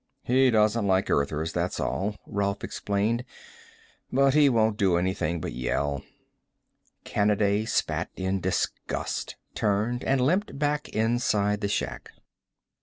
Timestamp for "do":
4.77-4.97